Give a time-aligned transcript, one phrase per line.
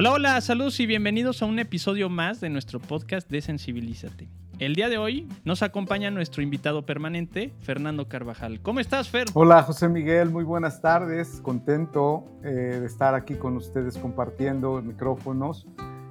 [0.00, 4.30] Hola, hola, saludos y bienvenidos a un episodio más de nuestro podcast de Sensibilízate.
[4.58, 8.62] El día de hoy nos acompaña nuestro invitado permanente, Fernando Carvajal.
[8.62, 9.26] ¿Cómo estás, Fer?
[9.34, 11.42] Hola, José Miguel, muy buenas tardes.
[11.42, 12.48] Contento eh,
[12.80, 15.66] de estar aquí con ustedes compartiendo micrófonos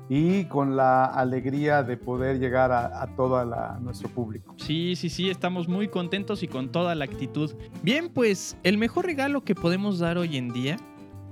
[0.07, 3.43] y con la alegría de poder llegar a, todo
[3.79, 4.53] nuestro público.
[4.59, 7.55] Sí, sí, sí, estamos muy contentos y con toda la actitud.
[7.81, 10.77] Bien, pues el mejor regalo que podemos dar hoy en día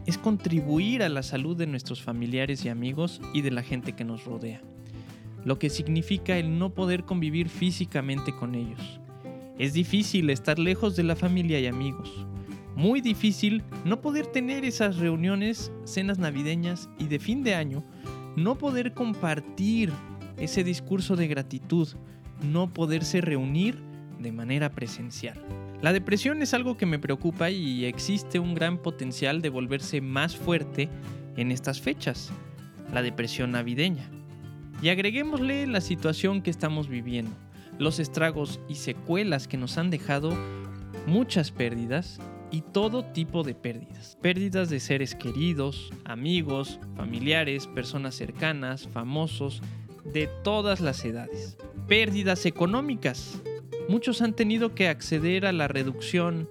[0.07, 4.05] es contribuir a la salud de nuestros familiares y amigos y de la gente que
[4.05, 4.61] nos rodea,
[5.45, 8.99] lo que significa el no poder convivir físicamente con ellos.
[9.59, 12.25] Es difícil estar lejos de la familia y amigos,
[12.77, 17.83] muy difícil no poder tener esas reuniones, cenas navideñas y de fin de año,
[18.35, 19.91] no poder compartir
[20.37, 21.87] ese discurso de gratitud,
[22.43, 23.79] no poderse reunir
[24.19, 25.43] de manera presencial.
[25.81, 30.35] La depresión es algo que me preocupa y existe un gran potencial de volverse más
[30.35, 30.89] fuerte
[31.35, 32.31] en estas fechas,
[32.91, 34.09] la depresión navideña.
[34.81, 37.31] Y agreguémosle la situación que estamos viviendo,
[37.77, 40.35] los estragos y secuelas que nos han dejado
[41.05, 44.17] muchas pérdidas y todo tipo de pérdidas.
[44.19, 49.61] Pérdidas de seres queridos, amigos, familiares, personas cercanas, famosos,
[50.03, 51.57] de todas las edades.
[51.87, 53.41] Pérdidas económicas,
[53.89, 56.49] Muchos han tenido que acceder a la reducción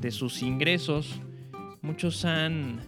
[0.00, 1.20] de sus ingresos,
[1.82, 2.80] muchos han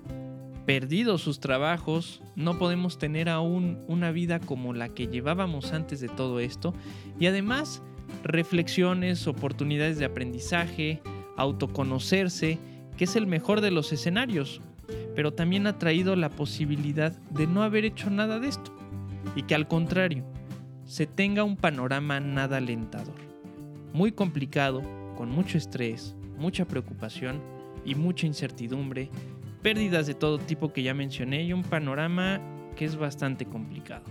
[0.66, 6.08] perdido sus trabajos, no podemos tener aún una vida como la que llevábamos antes de
[6.08, 6.74] todo esto.
[7.18, 7.82] Y además
[8.22, 11.02] reflexiones, oportunidades de aprendizaje,
[11.36, 12.60] autoconocerse,
[12.96, 14.60] que es el mejor de los escenarios,
[15.16, 18.72] pero también ha traído la posibilidad de no haber hecho nada de esto
[19.34, 20.24] y que al contrario,
[20.84, 23.31] se tenga un panorama nada alentador
[23.92, 24.82] muy complicado,
[25.16, 27.40] con mucho estrés, mucha preocupación
[27.84, 29.10] y mucha incertidumbre,
[29.62, 32.40] pérdidas de todo tipo que ya mencioné y un panorama
[32.76, 34.04] que es bastante complicado.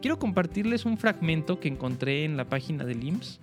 [0.00, 3.38] Quiero compartirles un fragmento que encontré en la página del IMSS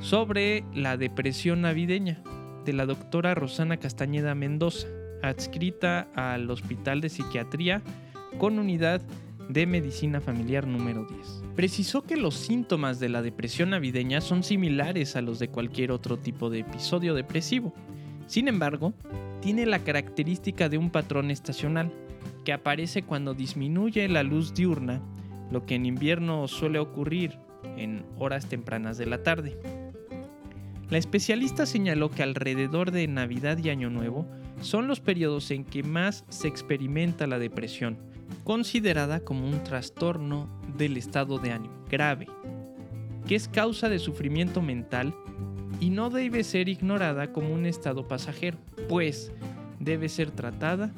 [0.00, 2.22] sobre la depresión navideña
[2.64, 4.88] de la doctora Rosana Castañeda Mendoza,
[5.22, 7.82] adscrita al Hospital de Psiquiatría
[8.38, 9.02] con unidad
[9.48, 11.42] de Medicina Familiar número 10.
[11.56, 16.18] Precisó que los síntomas de la depresión navideña son similares a los de cualquier otro
[16.18, 17.74] tipo de episodio depresivo.
[18.26, 18.92] Sin embargo,
[19.40, 21.90] tiene la característica de un patrón estacional,
[22.44, 25.00] que aparece cuando disminuye la luz diurna,
[25.50, 27.38] lo que en invierno suele ocurrir
[27.76, 29.58] en horas tempranas de la tarde.
[30.90, 34.26] La especialista señaló que alrededor de Navidad y Año Nuevo
[34.60, 37.98] son los periodos en que más se experimenta la depresión,
[38.44, 42.26] considerada como un trastorno del estado de ánimo grave,
[43.26, 45.14] que es causa de sufrimiento mental
[45.80, 48.58] y no debe ser ignorada como un estado pasajero,
[48.88, 49.32] pues
[49.80, 50.92] debe ser tratada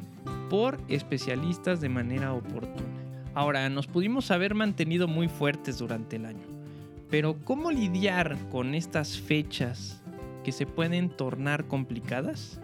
[0.49, 2.89] por especialistas de manera oportuna.
[3.35, 6.47] Ahora, nos pudimos haber mantenido muy fuertes durante el año,
[7.09, 10.03] pero ¿cómo lidiar con estas fechas
[10.45, 12.61] que se pueden tornar complicadas?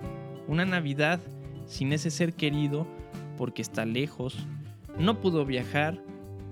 [0.49, 1.21] Una Navidad
[1.67, 2.87] sin ese ser querido
[3.37, 4.47] porque está lejos,
[4.99, 6.03] no pudo viajar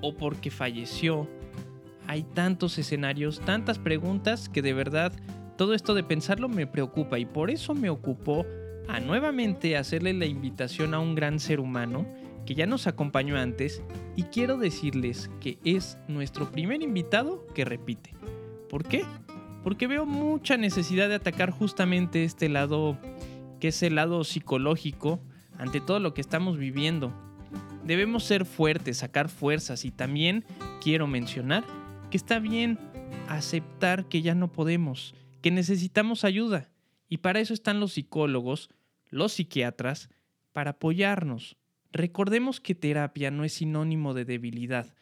[0.01, 1.29] o porque falleció.
[2.07, 5.13] Hay tantos escenarios, tantas preguntas que de verdad
[5.57, 8.45] todo esto de pensarlo me preocupa y por eso me ocupó
[8.89, 12.07] a nuevamente hacerle la invitación a un gran ser humano
[12.45, 13.83] que ya nos acompañó antes
[14.17, 18.15] y quiero decirles que es nuestro primer invitado que repite.
[18.69, 19.05] ¿Por qué?
[19.63, 22.99] Porque veo mucha necesidad de atacar justamente este lado
[23.61, 25.21] que es el lado psicológico
[25.57, 27.15] ante todo lo que estamos viviendo
[27.85, 30.45] debemos ser fuertes, sacar fuerzas y también
[30.83, 31.65] quiero mencionar
[32.11, 32.79] que está bien
[33.29, 36.71] aceptar que ya no podemos, que necesitamos ayuda.
[37.09, 38.71] Y para eso están los psicólogos,
[39.11, 40.09] los psiquiatras,
[40.53, 41.57] para apoyarnos.
[41.93, 44.95] Recordemos que terapia no es sinónimo de debilidad,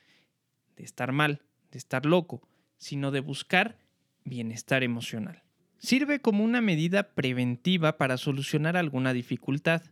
[0.77, 2.43] de estar mal, de estar loco,
[2.79, 3.79] sino de buscar
[4.25, 5.43] bienestar emocional.
[5.79, 9.83] Sirve como una medida preventiva para solucionar alguna dificultad.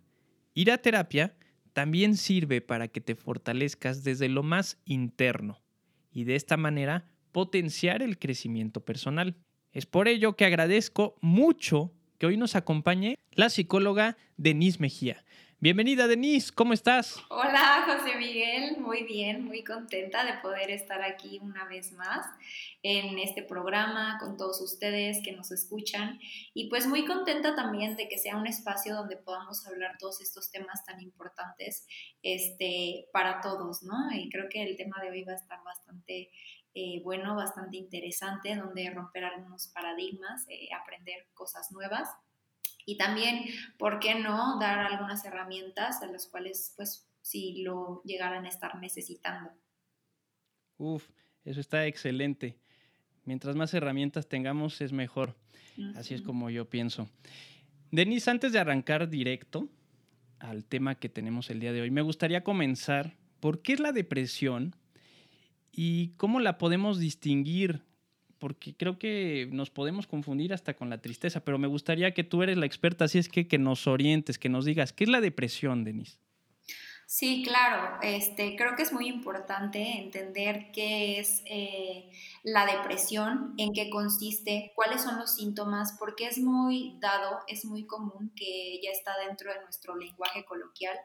[0.55, 1.35] Ir a terapia
[1.73, 5.61] también sirve para que te fortalezcas desde lo más interno
[6.13, 9.37] y de esta manera potenciar el crecimiento personal.
[9.73, 15.25] Es por ello que agradezco mucho que hoy nos acompañe la psicóloga Denise Mejía.
[15.63, 17.23] Bienvenida Denise, ¿cómo estás?
[17.29, 22.25] Hola José Miguel, muy bien, muy contenta de poder estar aquí una vez más
[22.83, 26.19] en este programa con todos ustedes que nos escuchan
[26.55, 30.51] y pues muy contenta también de que sea un espacio donde podamos hablar todos estos
[30.51, 31.87] temas tan importantes
[32.23, 34.11] este, para todos, ¿no?
[34.15, 36.31] Y creo que el tema de hoy va a estar bastante
[36.73, 42.09] eh, bueno, bastante interesante, donde romper algunos paradigmas, eh, aprender cosas nuevas
[42.91, 43.45] y también,
[43.79, 48.79] ¿por qué no dar algunas herramientas a las cuales pues si lo llegaran a estar
[48.81, 49.51] necesitando.
[50.79, 51.09] Uf,
[51.45, 52.59] eso está excelente.
[53.25, 55.37] Mientras más herramientas tengamos, es mejor.
[55.95, 57.09] Así es como yo pienso.
[57.91, 59.69] Denise, antes de arrancar directo
[60.39, 63.93] al tema que tenemos el día de hoy, me gustaría comenzar por qué es la
[63.93, 64.75] depresión
[65.73, 67.83] y cómo la podemos distinguir,
[68.41, 72.43] porque creo que nos podemos confundir hasta con la tristeza, pero me gustaría que tú
[72.43, 75.21] eres la experta, así es que que nos orientes, que nos digas, ¿qué es la
[75.21, 76.19] depresión, Denise?
[77.13, 77.99] Sí, claro.
[78.03, 82.09] Este, creo que es muy importante entender qué es eh,
[82.45, 87.85] la depresión, en qué consiste, cuáles son los síntomas, porque es muy dado, es muy
[87.85, 90.97] común que ya está dentro de nuestro lenguaje coloquial,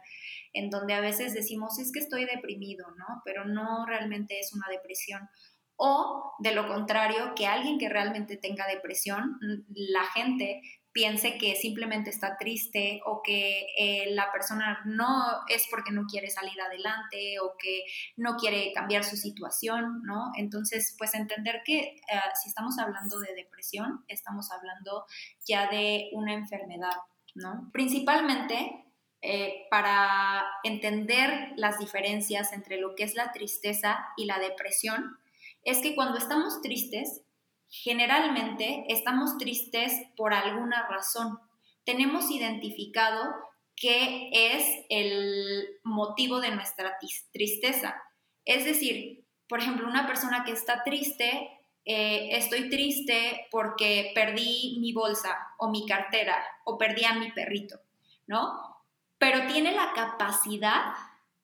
[0.53, 3.23] en donde a veces decimos es que estoy deprimido, ¿no?
[3.25, 5.27] Pero no realmente es una depresión.
[5.77, 9.39] O de lo contrario, que alguien que realmente tenga depresión,
[9.69, 10.61] la gente
[10.95, 16.29] piense que simplemente está triste o que eh, la persona no es porque no quiere
[16.29, 17.83] salir adelante o que
[18.15, 20.31] no quiere cambiar su situación, ¿no?
[20.37, 21.99] Entonces, pues entender que eh,
[22.41, 25.05] si estamos hablando de depresión, estamos hablando
[25.45, 26.95] ya de una enfermedad,
[27.33, 27.69] ¿no?
[27.73, 28.85] Principalmente
[29.21, 35.17] eh, para entender las diferencias entre lo que es la tristeza y la depresión,
[35.65, 37.25] es que cuando estamos tristes,
[37.69, 41.39] Generalmente estamos tristes por alguna razón.
[41.83, 43.35] Tenemos identificado
[43.75, 46.97] qué es el motivo de nuestra
[47.31, 48.01] tristeza.
[48.45, 51.49] Es decir, por ejemplo, una persona que está triste,
[51.83, 57.79] eh, estoy triste porque perdí mi bolsa o mi cartera o perdí a mi perrito,
[58.27, 58.53] ¿no?
[59.17, 60.93] Pero tiene la capacidad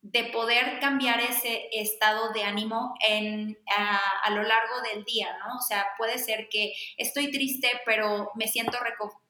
[0.01, 5.57] de poder cambiar ese estado de ánimo en, a, lo largo del día, ¿no?
[5.57, 8.79] O sea, puede ser que estoy triste, pero me siento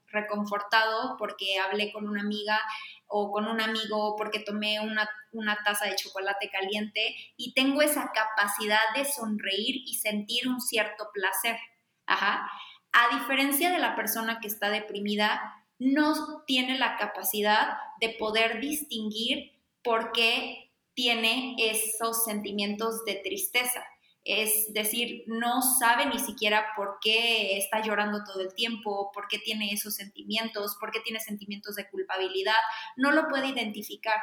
[0.07, 2.59] reconfortado porque hablé con una amiga
[3.07, 8.09] o con un amigo porque tomé una, una taza de chocolate caliente y tengo esa
[8.13, 11.57] capacidad de sonreír y sentir un cierto placer.
[12.05, 12.49] Ajá.
[12.93, 19.51] A diferencia de la persona que está deprimida, no tiene la capacidad de poder distinguir
[19.83, 20.60] porque
[20.93, 23.83] tiene esos sentimientos de tristeza.
[24.23, 29.39] Es decir, no sabe ni siquiera por qué está llorando todo el tiempo, por qué
[29.39, 32.53] tiene esos sentimientos, por qué tiene sentimientos de culpabilidad,
[32.97, 34.19] no lo puede identificar.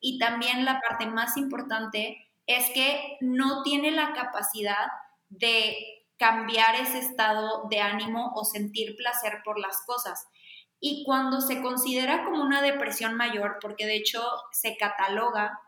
[0.00, 4.88] Y también la parte más importante es que no tiene la capacidad
[5.30, 5.76] de
[6.18, 10.26] cambiar ese estado de ánimo o sentir placer por las cosas.
[10.80, 14.22] Y cuando se considera como una depresión mayor, porque de hecho
[14.52, 15.58] se cataloga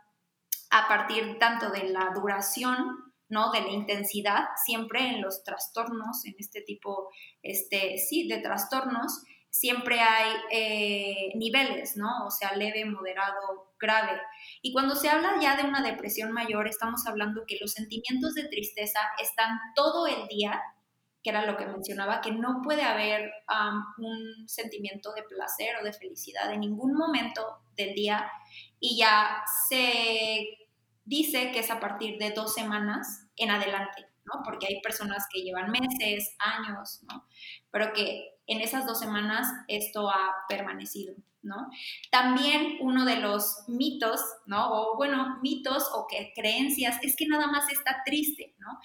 [0.70, 3.50] a partir tanto de la duración, ¿no?
[3.52, 7.11] De la intensidad, siempre en los trastornos, en este tipo,
[7.43, 12.26] este, sí, de trastornos, siempre hay eh, niveles, ¿no?
[12.26, 14.20] O sea, leve, moderado, grave.
[14.62, 18.49] Y cuando se habla ya de una depresión mayor, estamos hablando que los sentimientos de
[18.49, 20.61] tristeza están todo el día
[21.22, 23.31] que era lo que mencionaba, que no puede haber
[23.99, 28.31] un sentimiento de placer o de felicidad en ningún momento del día
[28.81, 30.49] y ya se
[31.05, 34.43] dice que es a partir de dos semanas en adelante, ¿no?
[34.44, 37.27] Porque hay personas que llevan meses, años, ¿no?
[37.70, 41.15] Pero que en esas dos semanas esto ha permanecido.
[41.43, 41.70] ¿no?
[42.10, 44.70] También uno de los mitos, ¿no?
[44.70, 48.79] O bueno, mitos o que creencias es que nada más está triste, ¿no?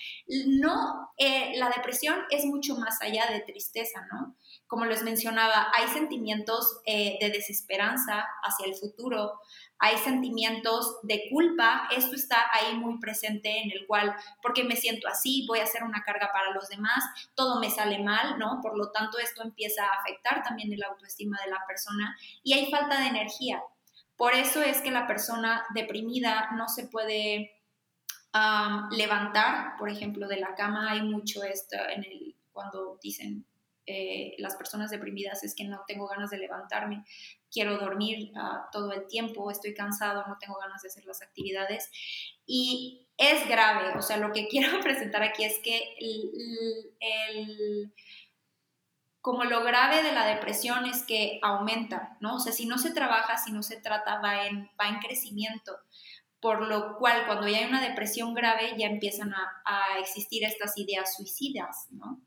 [0.59, 4.37] No, eh, la depresión es mucho más allá de tristeza, ¿no?
[4.67, 9.39] Como les mencionaba, hay sentimientos eh, de desesperanza hacia el futuro,
[9.77, 15.07] hay sentimientos de culpa, esto está ahí muy presente en el cual, porque me siento
[15.07, 17.03] así, voy a ser una carga para los demás,
[17.35, 18.59] todo me sale mal, ¿no?
[18.61, 22.71] Por lo tanto, esto empieza a afectar también el autoestima de la persona y hay
[22.71, 23.61] falta de energía.
[24.17, 27.51] Por eso es que la persona deprimida no se puede
[28.91, 30.91] levantar, por ejemplo, de la cama.
[30.91, 33.45] Hay mucho esto en el, cuando dicen
[33.87, 37.03] eh, las personas deprimidas es que no tengo ganas de levantarme,
[37.51, 41.91] quiero dormir ah, todo el tiempo, estoy cansado, no tengo ganas de hacer las actividades.
[42.45, 47.93] Y es grave, o sea, lo que quiero presentar aquí es que el,
[49.21, 52.35] como lo grave de la depresión es que aumenta, ¿no?
[52.35, 55.77] O sea, si no se trabaja, si no se trata, va en, va en crecimiento.
[56.39, 60.77] Por lo cual, cuando ya hay una depresión grave, ya empiezan a, a existir estas
[60.77, 62.21] ideas suicidas, ¿no?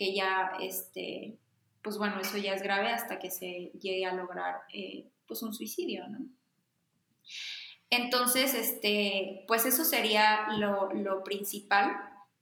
[0.00, 1.36] Que ya, este,
[1.82, 5.52] pues bueno, eso ya es grave hasta que se llegue a lograr eh, pues un
[5.52, 6.20] suicidio, ¿no?
[7.90, 11.92] Entonces, este, pues eso sería lo, lo, principal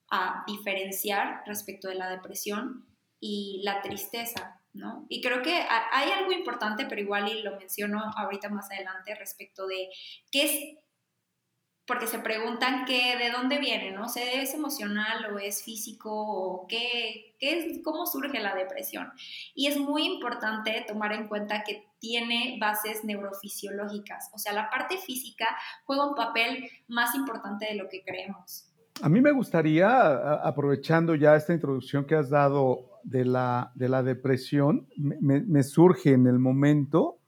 [0.08, 2.86] a diferenciar respecto de la depresión
[3.18, 5.06] y la tristeza, ¿no?
[5.08, 9.66] Y creo que hay algo importante, pero igual y lo menciono ahorita más adelante respecto
[9.66, 9.88] de
[10.30, 10.78] qué es
[11.88, 14.08] porque se preguntan que de dónde viene, ¿no?
[14.08, 19.10] ¿Se ¿Es emocional o es físico o qué, qué es, cómo surge la depresión?
[19.54, 24.98] Y es muy importante tomar en cuenta que tiene bases neurofisiológicas, o sea, la parte
[24.98, 25.46] física
[25.84, 28.68] juega un papel más importante de lo que creemos.
[29.00, 29.88] A mí me gustaría,
[30.44, 36.26] aprovechando ya esta introducción que has dado de la, de la depresión, me, surge en
[36.26, 37.18] el momento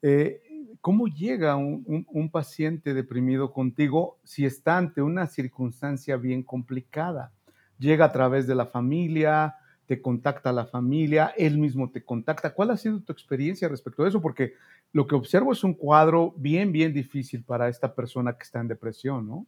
[0.00, 0.42] eh,
[0.88, 7.30] ¿Cómo llega un, paciente deprimido contigo si está ante una circunstancia bien complicada?
[7.78, 12.54] Llega a través de la familia, te contacta la familia, él mismo te contacta.
[12.54, 14.22] ¿Cuál ha sido tu experiencia respecto a eso?
[14.22, 14.54] Porque
[14.94, 18.68] lo que observo es un cuadro bien, bien difícil para esta persona que está en
[18.68, 19.46] depresión, ¿no?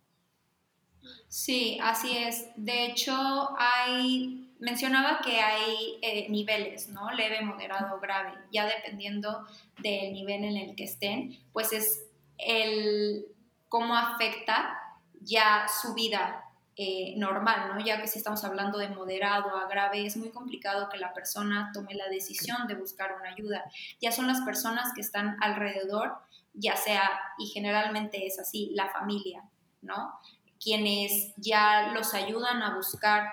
[1.28, 2.49] Sí, así es.
[2.57, 3.14] De hecho,
[3.59, 7.11] hay, mencionaba que hay eh, niveles, ¿no?
[7.12, 8.33] Leve, moderado, grave.
[8.52, 9.47] Ya dependiendo
[9.78, 12.04] del nivel en el que estén, pues es
[12.38, 13.26] el
[13.69, 14.78] cómo afecta
[15.21, 16.45] ya su vida
[16.83, 17.85] eh, normal, ¿no?
[17.85, 21.71] Ya que si estamos hablando de moderado a grave, es muy complicado que la persona
[21.75, 23.64] tome la decisión de buscar una ayuda.
[24.00, 26.14] Ya son las personas que están alrededor,
[26.54, 29.42] ya sea, y generalmente es así, la familia,
[29.83, 30.19] ¿no?
[30.62, 33.33] Quienes ya los ayudan a buscar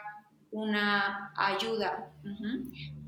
[0.52, 2.12] una ayuda.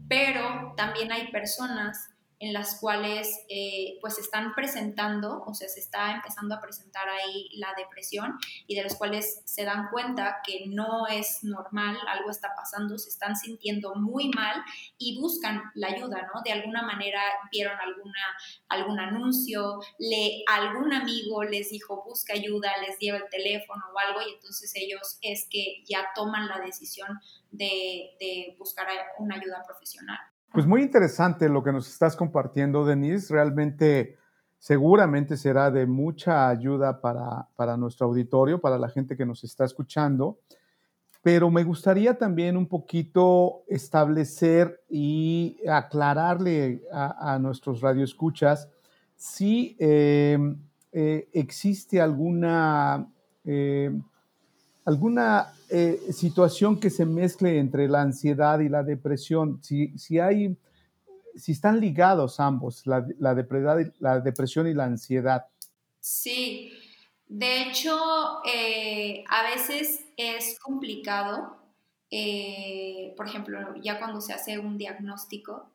[0.08, 6.13] Pero también hay personas en las cuales eh, pues están presentando, o sea, se está
[6.15, 11.08] empezando a presentar ahí la depresión y de los cuales se dan cuenta que no
[11.08, 14.63] es normal, algo está pasando, se están sintiendo muy mal
[14.98, 16.41] y buscan la ayuda, ¿no?
[16.43, 18.24] De alguna manera vieron alguna,
[18.69, 24.22] algún anuncio, le, algún amigo les dijo busca ayuda, les lleva el teléfono o algo
[24.22, 27.19] y entonces ellos es que ya toman la decisión
[27.51, 30.19] de, de buscar una ayuda profesional.
[30.51, 33.32] Pues muy interesante lo que nos estás compartiendo, Denise.
[33.32, 34.18] Realmente,
[34.58, 40.39] seguramente será de mucha ayuda para, nuestro auditorio, para la gente que nos está escuchando.
[41.22, 48.70] Pero me gustaría también un poquito establecer y aclararle a, nuestros radioescuchas
[49.15, 50.58] si em,
[50.91, 53.08] eh, existe alguna,
[53.44, 54.01] em,
[54.86, 60.58] alguna eh, situación que se mezcle entre la ansiedad y la depresión, si, si hay,
[61.36, 63.36] si están ligados ambos, la, la,
[64.00, 65.46] la depresión y la ansiedad.
[66.00, 66.72] Sí,
[67.28, 67.96] de hecho,
[68.46, 71.58] eh, a veces es complicado,
[72.10, 75.70] eh, por ejemplo, ya cuando se hace un diagnóstico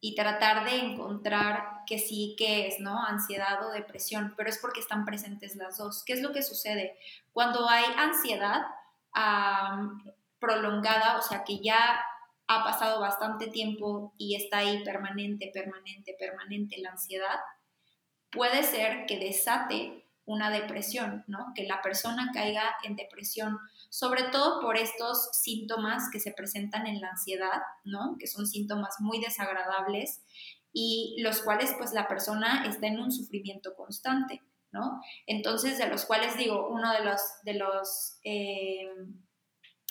[0.00, 3.02] y tratar de encontrar que sí, que es, ¿no?
[3.04, 6.04] Ansiedad o depresión, pero es porque están presentes las dos.
[6.04, 6.96] ¿Qué es lo que sucede?
[7.32, 8.60] Cuando hay ansiedad,
[10.38, 12.00] prolongada, o sea que ya
[12.46, 17.38] ha pasado bastante tiempo y está ahí permanente, permanente, permanente la ansiedad,
[18.30, 21.52] puede ser que desate una depresión, ¿no?
[21.54, 27.00] Que la persona caiga en depresión, sobre todo por estos síntomas que se presentan en
[27.00, 28.16] la ansiedad, ¿no?
[28.18, 30.22] Que son síntomas muy desagradables
[30.72, 34.42] y los cuales pues la persona está en un sufrimiento constante.
[34.72, 35.00] ¿No?
[35.26, 38.88] Entonces, de los cuales digo, uno de los, de los, eh,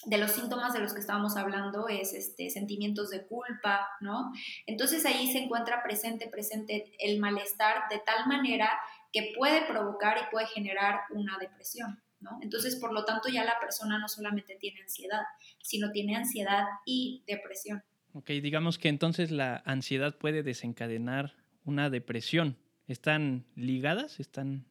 [0.05, 4.31] de los síntomas de los que estábamos hablando es este, sentimientos de culpa, ¿no?
[4.65, 8.69] Entonces ahí se encuentra presente, presente el malestar de tal manera
[9.11, 12.37] que puede provocar y puede generar una depresión, ¿no?
[12.41, 15.23] Entonces, por lo tanto, ya la persona no solamente tiene ansiedad,
[15.61, 17.83] sino tiene ansiedad y depresión.
[18.13, 22.57] Ok, digamos que entonces la ansiedad puede desencadenar una depresión.
[22.87, 24.19] ¿Están ligadas?
[24.19, 24.65] ¿Están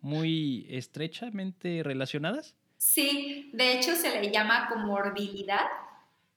[0.00, 2.54] muy estrechamente relacionadas?
[2.78, 5.66] Sí, de hecho se le llama comorbilidad,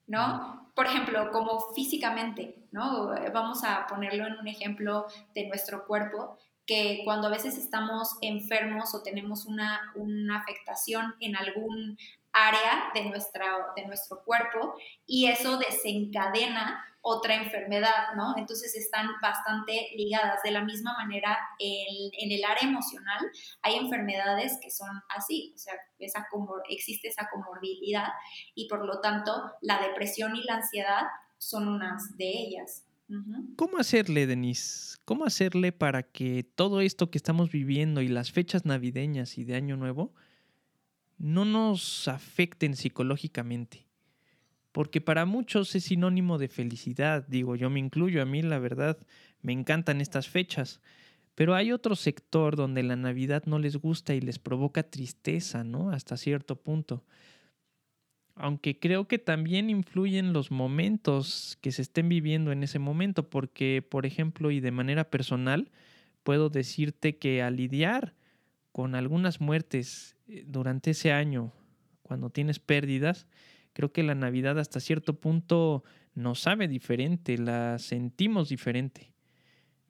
[0.06, 0.70] ¿no?
[0.74, 3.14] Por ejemplo, como físicamente, ¿no?
[3.32, 8.94] Vamos a ponerlo en un ejemplo de nuestro cuerpo, que cuando a veces estamos enfermos
[8.94, 11.96] o tenemos una, una afectación en algún
[12.34, 14.74] área de, nuestra, de nuestro cuerpo
[15.06, 18.34] y eso desencadena otra enfermedad, ¿no?
[18.36, 20.42] Entonces están bastante ligadas.
[20.42, 23.20] De la misma manera, en, el área emocional
[23.62, 26.26] hay enfermedades que son así, o sea, esa
[26.70, 28.08] existe esa comorbilidad
[28.54, 31.02] y por lo tanto la depresión y la ansiedad
[31.38, 32.84] son unas de ellas.
[33.56, 34.96] ¿Cómo hacerle, Denise?
[35.04, 39.56] ¿Cómo hacerle para que todo esto que estamos viviendo y las fechas navideñas y de
[39.56, 40.14] Año Nuevo
[41.24, 43.84] no nos afecten psicológicamente?
[44.74, 48.98] porque para muchos es sinónimo de felicidad, digo, yo me incluyo, a mí la verdad
[49.40, 50.80] me encantan estas fechas,
[51.36, 55.90] pero hay otro sector donde la Navidad no les gusta y les provoca tristeza, ¿no?
[55.90, 57.04] Hasta cierto punto.
[58.34, 63.80] Aunque creo que también influyen los momentos que se estén viviendo en ese momento, porque,
[63.80, 65.70] por ejemplo, y de manera personal,
[66.24, 68.14] puedo decirte que al lidiar
[68.72, 71.52] con algunas muertes durante ese año,
[72.02, 73.26] cuando tienes pérdidas,
[73.72, 79.12] creo que la Navidad hasta cierto punto nos sabe diferente, la sentimos diferente.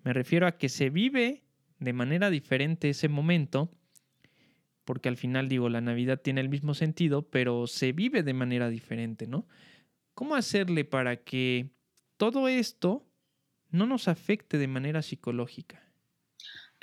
[0.03, 1.45] Me refiero a que se vive
[1.79, 3.71] de manera diferente ese momento,
[4.85, 8.69] porque al final digo, la Navidad tiene el mismo sentido, pero se vive de manera
[8.69, 9.47] diferente, ¿no?
[10.14, 11.71] ¿Cómo hacerle para que
[12.17, 13.07] todo esto
[13.71, 15.84] no nos afecte de manera psicológica?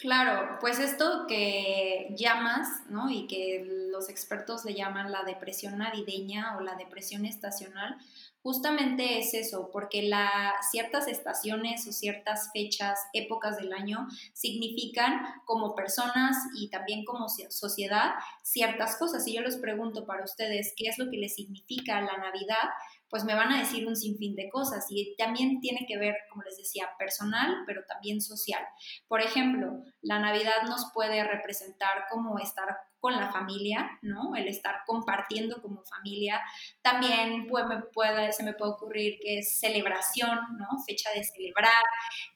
[0.02, 3.12] Claro, pues esto que llamas, ¿no?
[3.12, 7.98] Y que los expertos le llaman la depresión navideña o la depresión estacional,
[8.42, 15.76] justamente es eso, porque la, ciertas estaciones o ciertas fechas, épocas del año, significan como
[15.76, 19.24] personas y también como sociedad ciertas cosas.
[19.24, 22.70] Si yo les pregunto para ustedes qué es lo que les significa la Navidad,
[23.12, 26.44] pues me van a decir un sinfín de cosas y también tiene que ver, como
[26.44, 28.64] les decía, personal, pero también social.
[29.10, 32.70] Por ejemplo, la Navidad nos puede representar como estar
[33.02, 34.34] con la familia, ¿no?
[34.38, 36.40] El estar compartiendo como familia.
[36.82, 40.68] También puede, se me puede ocurrir que es celebración, ¿no?
[40.88, 41.84] Fecha de celebrar,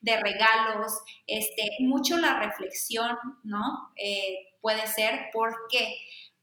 [0.02, 0.92] de regalos,
[1.26, 3.92] este, mucho la reflexión, ¿no?
[3.96, 5.96] Eh, puede ser, ¿por qué?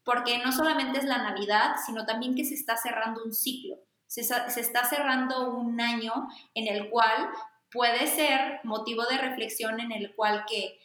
[0.03, 3.77] Porque no solamente es la Navidad, sino también que se está cerrando un ciclo
[4.21, 6.13] se, está cerrando un año
[6.53, 7.29] en el cual
[7.71, 10.79] puede ser motivo de reflexión en el cual que,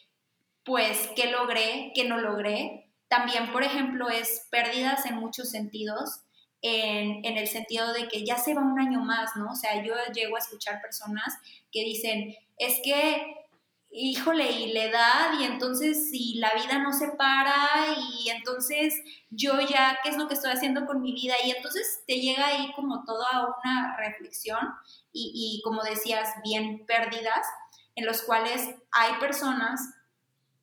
[0.64, 1.92] pues, ¿qué logré?
[1.94, 2.90] ¿Qué no logré?
[3.08, 6.22] También, por ejemplo, es pérdidas en muchos sentidos,
[6.62, 9.52] en, en, el sentido de que ya se va un año más, ¿no?
[9.52, 11.38] O sea, yo llego a escuchar personas
[11.70, 13.37] que dicen, es que
[13.90, 17.54] híjole, y la edad, y entonces si la vida no se para,
[18.20, 18.94] y entonces
[19.30, 21.34] yo ya, ¿qué es lo que estoy haciendo con mi vida?
[21.44, 24.60] Y entonces te llega ahí como toda una reflexión
[25.12, 27.46] y, y como decías, bien pérdidas,
[27.94, 29.80] en los cuales hay personas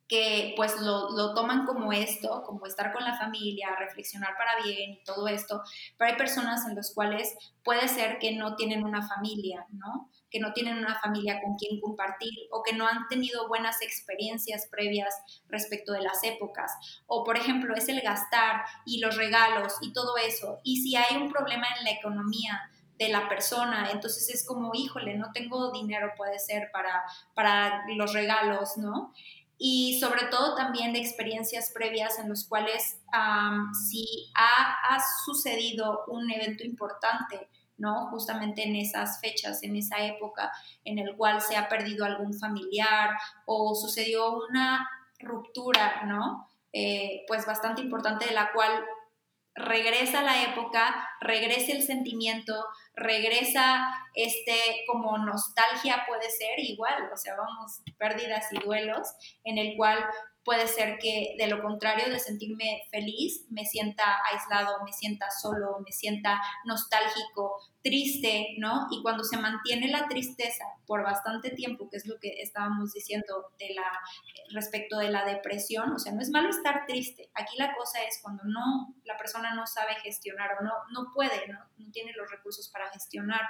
[0.08, 4.94] que pues lo, lo, toman como esto, como estar con la familia, reflexionar para bien
[4.94, 5.64] y todo esto,
[5.98, 10.10] pero hay personas en las cuales puede ser que no tienen una familia, ¿no?
[10.36, 14.68] Que no tienen una familia con quien compartir o que no han tenido buenas experiencias
[14.70, 15.16] previas
[15.48, 16.74] respecto de las épocas.
[17.08, 20.60] O por ejemplo, es el gastar y los regalos y todo eso.
[20.64, 23.90] Y si hay un problema en la economía, de la persona.
[23.92, 29.12] Entonces es como, híjole, no tengo dinero, puede ser, para, para los regalos, ¿no?
[29.58, 33.00] y sobre todo también de experiencias previas en los cuales
[33.88, 38.08] si ha, sucedido un evento importante, ¿no?
[38.10, 40.52] Justamente en esas fechas, en esa época
[40.84, 43.12] en el cual se ha perdido algún familiar
[43.46, 46.50] o sucedió una ruptura, ¿no?
[46.74, 48.84] Eh, pues bastante importante de la cual
[49.56, 57.36] regresa la época, regresa el sentimiento, regresa este como nostalgia puede ser igual, o sea,
[57.36, 59.08] vamos, pérdidas y duelos,
[59.46, 60.06] en el cual
[60.46, 65.80] puede ser que de lo contrario de sentirme feliz, me sienta aislado, me sienta solo,
[65.84, 68.88] me sienta nostálgico, triste, ¿no?
[68.92, 73.52] Y cuando se mantiene la tristeza por bastante tiempo, que es lo que estábamos diciendo
[74.54, 77.30] respecto de la depresión, o sea, no es malo estar triste.
[77.34, 81.48] Aquí la cosa es cuando no la persona no sabe gestionar o no no puede.
[81.48, 81.60] No
[81.92, 83.42] tiene los recursos para gestionar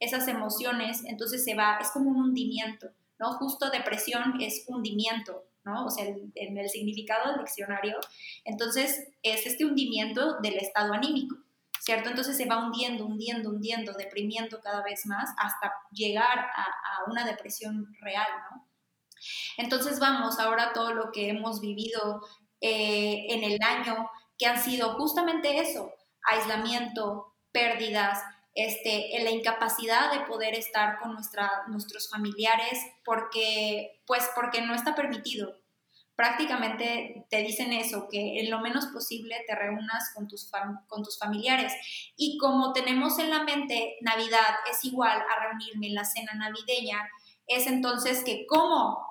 [0.00, 3.32] esas emociones, entonces se va, es como un hundimiento, ¿no?
[3.34, 5.86] Justo depresión es hundimiento, ¿no?
[5.86, 7.98] O sea, en el significado del diccionario,
[8.44, 11.36] entonces es este hundimiento del estado anímico,
[11.80, 12.10] ¿cierto?
[12.10, 16.70] Entonces se va hundiendo, hundiendo, hundiendo, deprimiendo cada vez más hasta llegar a,
[17.06, 18.66] una depresión real, ¿no?
[19.58, 22.22] Entonces vamos ahora todo lo que hemos vivido
[22.60, 28.22] eh, en el año, que han sido justamente eso, aislamiento, pérdidas,
[28.54, 34.74] este, en la incapacidad de poder estar con nuestra, nuestros familiares porque, pues porque no
[34.74, 35.56] está permitido.
[36.14, 40.48] Prácticamente te dicen eso, que en lo menos posible te reúnas con tus,
[40.86, 41.72] con tus familiares.
[42.16, 47.00] Y como tenemos en la mente Navidad es igual a reunirme en la cena navideña,
[47.48, 49.04] es entonces que cómo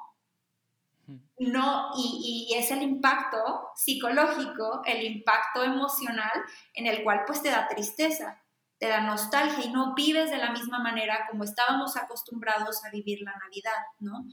[1.38, 6.32] no, y, y, es el impacto psicológico, el impacto emocional
[6.74, 8.43] en el cual pues te da tristeza
[8.84, 13.22] te da nostalgia y no vives de la misma manera como estábamos acostumbrados a vivir
[13.22, 14.26] la Navidad, ¿no?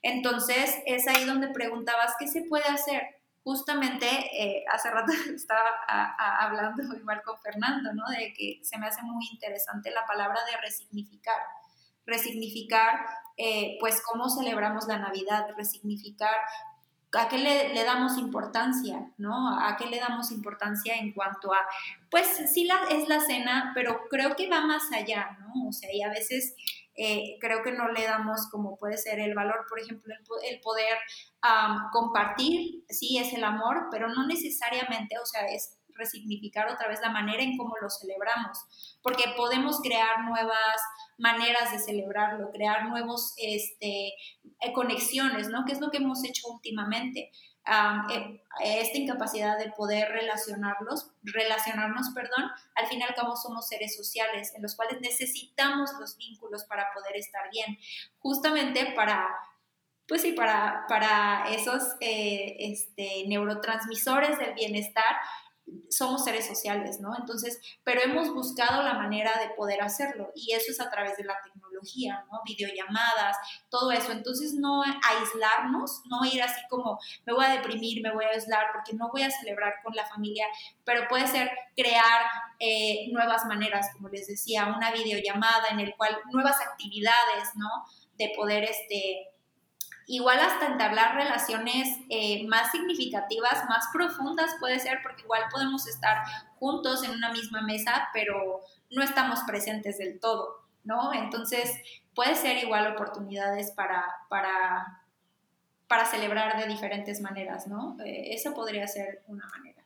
[0.00, 3.02] Entonces es ahí donde preguntabas, ¿qué se puede hacer?
[3.44, 5.68] Justamente eh, hace rato estaba
[6.40, 8.04] hablando igual con Fernando, ¿no?
[8.08, 11.42] De que se me hace muy interesante la palabra de resignificar.
[12.06, 13.04] Resignificar,
[13.36, 16.34] eh, pues, cómo celebramos la Navidad, resignificar
[17.16, 19.10] ¿A qué le, damos importancia?
[19.16, 19.58] ¿No?
[19.58, 21.58] ¿A qué le damos importancia en cuanto a,
[22.10, 25.68] pues sí la, es la cena, pero creo que va más allá, ¿no?
[25.68, 26.54] O sea, y a veces
[27.00, 30.98] eh, creo que no le damos como puede ser el valor, por ejemplo, el, poder
[31.92, 37.10] compartir, sí, es el amor, pero no necesariamente, o sea, es resignificar otra vez la
[37.10, 38.58] manera en cómo lo celebramos,
[39.02, 40.80] porque podemos crear nuevas
[41.18, 45.64] maneras de celebrarlo, crear nuevos este, eh, conexiones, ¿no?
[45.64, 47.30] Que es lo que hemos hecho últimamente.
[47.68, 53.94] Eh, esta incapacidad de poder relacionarlos, relacionarnos, perdón, al fin y al cabo somos seres
[53.94, 57.78] sociales en los cuales necesitamos los vínculos para poder estar bien,
[58.18, 59.28] justamente para,
[60.06, 65.16] pues sí, para, para esos eh, este, neurotransmisores del bienestar
[65.90, 67.10] somos seres sociales, ¿no?
[67.18, 71.24] Entonces, pero hemos buscado la manera de poder hacerlo y eso es a través de
[71.24, 71.67] la tecnología,
[72.30, 72.40] ¿no?
[72.44, 73.36] Videollamadas,
[73.70, 74.12] todo eso.
[74.12, 78.66] Entonces, no aislarnos, no ir así como me voy a deprimir, me voy a aislar
[78.72, 80.46] porque no voy a celebrar con la familia,
[80.84, 82.22] pero puede ser crear
[82.58, 87.68] eh, nuevas maneras, como les decía, una videollamada en el cual nuevas actividades, ¿no?
[88.16, 89.28] De poder, este,
[90.06, 96.22] igual hasta entablar relaciones eh, más significativas, más profundas puede ser, porque igual podemos estar
[96.58, 98.60] juntos en una misma mesa, pero
[98.90, 101.12] no estamos presentes del todo, ¿no?
[101.12, 101.70] Entonces,
[102.14, 105.02] puede ser igual oportunidades para, para,
[105.86, 107.96] para celebrar de diferentes maneras, ¿no?
[108.04, 109.84] Eh, esa podría ser una manera.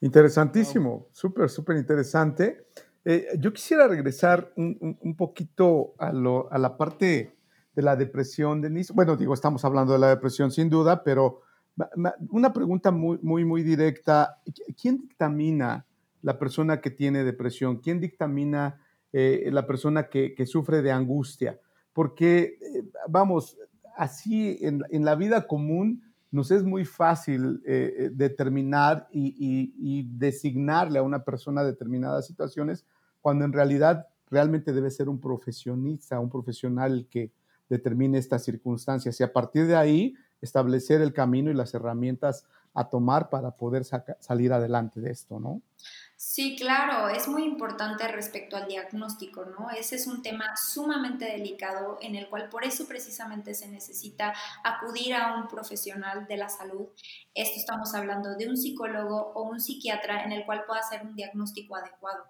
[0.00, 2.66] Interesantísimo, súper, súper interesante.
[3.04, 7.36] Eh, yo quisiera regresar un, un, poquito a, lo, a la parte
[7.74, 8.92] de la depresión, Denise?
[8.92, 11.42] Bueno, digo, estamos hablando de la depresión sin duda, pero
[12.30, 14.40] una pregunta muy, muy, muy directa.
[14.80, 15.86] ¿Quién dictamina
[16.22, 17.78] la persona que tiene depresión?
[17.78, 18.80] ¿Quién dictamina
[19.12, 21.60] eh, la persona que, sufre de angustia?
[21.92, 23.56] Porque, eh, vamos,
[23.96, 31.24] así en, la vida común nos es muy fácil eh, determinar y, designarle a una
[31.24, 32.84] persona determinadas situaciones
[33.20, 37.32] cuando en realidad realmente debe ser un un profesional que,
[37.68, 42.88] determine estas circunstancias y a partir de ahí establecer el camino y las herramientas a
[42.88, 45.62] tomar para poder salir adelante de esto, ¿no?
[46.20, 49.70] Sí, claro, es muy importante respecto al diagnóstico, ¿no?
[49.70, 55.14] Ese es un tema sumamente delicado en el cual por eso precisamente se necesita acudir
[55.14, 56.88] a un profesional de la salud.
[57.34, 61.14] Esto estamos hablando de un psicólogo o un psiquiatra en el cual pueda hacer un
[61.14, 62.24] diagnóstico adecuado.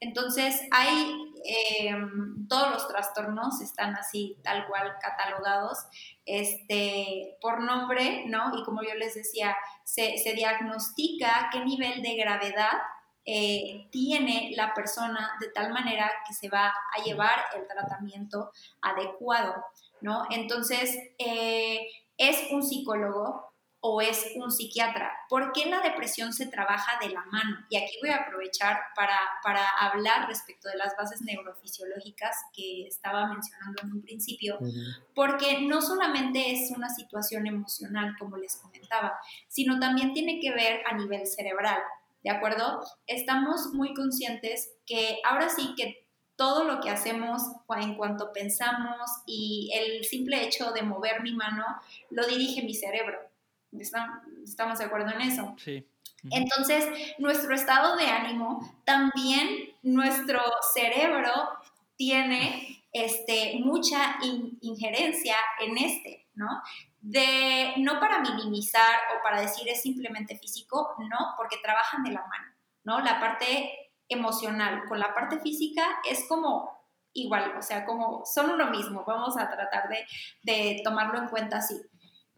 [0.00, 5.76] Entonces, hay em, todos los trastornos están así, tal cual catalogados
[6.24, 8.58] este, por nombre, ¿no?
[8.58, 12.78] Y como yo les decía, se, se diagnostica qué nivel de gravedad
[13.26, 19.54] eh, tiene la persona de tal manera que se va a llevar el tratamiento adecuado,
[20.00, 20.26] ¿no?
[20.30, 23.46] Entonces, eh, es un psicólogo
[23.80, 25.12] o es un psiquiatra.
[25.28, 27.56] ¿Por qué la depresión se trabaja de la mano?
[27.68, 33.26] Y aquí voy a aprovechar para, para hablar respecto de las bases neurofisiológicas que estaba
[33.26, 34.58] mencionando en un principio,
[35.14, 40.82] porque no solamente es una situación emocional, como les comentaba, sino también tiene que ver
[40.86, 41.78] a nivel cerebral.
[42.26, 42.82] ¿De acuerdo?
[43.06, 47.40] Estamos muy conscientes que ahora sí que todo lo que hacemos
[47.80, 51.64] en cuanto pensamos y el simple hecho de mover mi mano
[52.10, 53.16] lo dirige mi cerebro.
[54.42, 55.54] ¿Estamos de acuerdo en eso?
[55.56, 55.86] Sí.
[56.32, 56.84] Entonces,
[57.18, 59.48] nuestro estado de ánimo, también
[59.84, 60.40] nuestro
[60.74, 61.32] cerebro
[61.94, 64.16] tiene este, mucha
[64.62, 66.48] injerencia en este, ¿no?
[67.06, 72.26] De no para minimizar o para decir es simplemente físico, no, porque trabajan de la
[72.26, 73.00] mano, ¿no?
[73.00, 76.68] La parte emocional con la parte física es como
[77.12, 79.88] igual, o sea, como son uno mismo, vamos a tratar
[80.42, 81.80] de, tomarlo en cuenta así.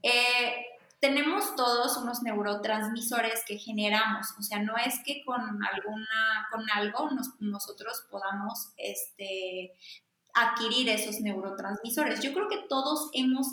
[0.02, 0.66] Eh,
[1.00, 7.09] tenemos todos unos neurotransmisores que generamos, o sea, no es que con alguna, con algo
[7.40, 9.72] nosotros podamos este,
[10.34, 12.20] adquirir esos neurotransmisores.
[12.20, 13.46] Yo creo que todos hemos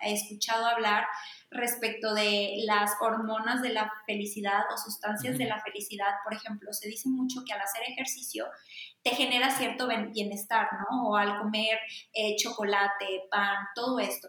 [0.00, 1.06] escuchado hablar
[1.50, 6.14] respecto de las hormonas de la felicidad o sustancias de la felicidad.
[6.24, 8.46] Por ejemplo, se dice mucho que al hacer ejercicio
[9.02, 11.08] te genera cierto bienestar, ¿no?
[11.08, 11.78] O al comer
[12.12, 14.28] eh, chocolate, pan, todo esto.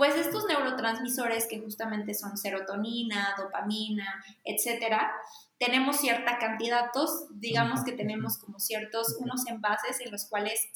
[0.00, 5.12] Pues estos neurotransmisores que justamente son serotonina, dopamina, etcétera,
[5.58, 10.70] tenemos cierta cantidad, todos digamos que tenemos como ciertos unos envases en los cuales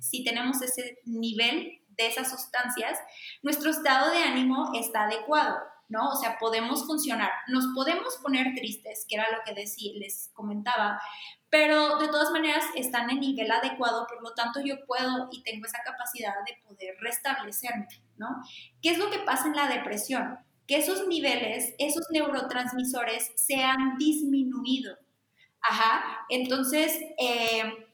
[0.00, 2.98] si tenemos ese nivel de esas sustancias,
[3.40, 5.56] nuestro estado de ánimo está adecuado,
[5.88, 6.10] ¿no?
[6.10, 11.00] O sea, podemos funcionar, nos podemos poner tristes, que era lo que decía, les comentaba,
[11.48, 15.64] pero de todas maneras están en nivel adecuado, por lo tanto yo puedo y tengo
[15.64, 18.42] esa capacidad de poder restablecerme, ¿no?
[18.82, 20.38] ¿Qué es lo que pasa en la depresión?
[20.66, 24.96] que esos niveles, esos neurotransmisores se han disminuido.
[25.60, 27.86] Ajá, entonces, eh,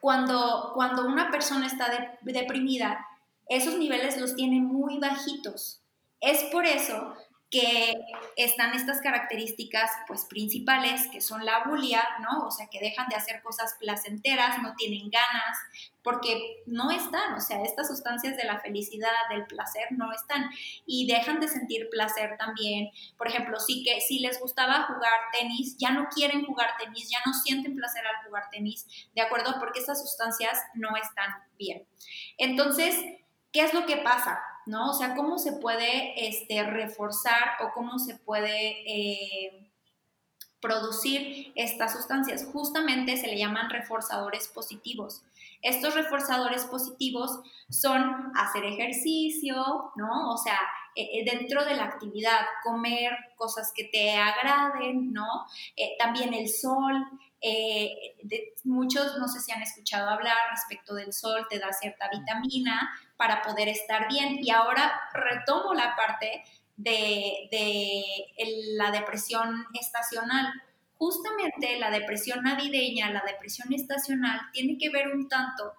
[0.00, 3.06] cuando, cuando una persona está deprimida,
[3.48, 5.82] esos niveles los tiene muy bajitos.
[6.20, 7.14] Es por eso
[7.52, 7.94] que
[8.36, 12.46] están estas características pues principales que son la bulia, ¿no?
[12.46, 15.58] O sea, que dejan de hacer cosas placenteras, no tienen ganas,
[16.02, 20.48] porque no están, o sea, estas sustancias de la felicidad, del placer no están
[20.86, 22.88] y dejan de sentir placer también.
[23.18, 27.18] Por ejemplo, sí que si les gustaba jugar tenis, ya no quieren jugar tenis, ya
[27.26, 29.56] no sienten placer al jugar tenis, ¿de acuerdo?
[29.60, 31.86] Porque estas sustancias no están bien.
[32.38, 32.96] Entonces,
[33.52, 34.42] ¿qué es lo que pasa?
[34.66, 34.90] ¿No?
[34.90, 39.70] O sea, cómo se puede este, reforzar o cómo se puede eh,
[40.60, 42.46] producir estas sustancias.
[42.52, 45.22] Justamente se le llaman reforzadores positivos.
[45.60, 50.32] Estos reforzadores positivos son hacer ejercicio, ¿no?
[50.32, 50.58] O sea,
[50.94, 55.46] eh, eh, dentro de la actividad, comer cosas que te agraden, ¿no?
[55.98, 56.94] también el sol,
[58.64, 62.90] muchos no sé si han escuchado hablar respecto del sol, te da cierta vitamina,
[63.22, 64.38] para poder estar bien.
[64.42, 66.42] Y ahora retomo la parte
[66.76, 67.48] de,
[68.76, 70.52] la depresión estacional.
[70.96, 75.74] Justamente la depresión navideña, la depresión estacional, tiene que ver un tanto